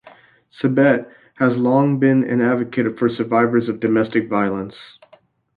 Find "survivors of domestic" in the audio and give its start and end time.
3.07-4.27